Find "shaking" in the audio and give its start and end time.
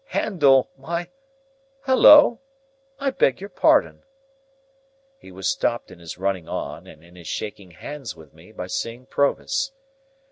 7.27-7.69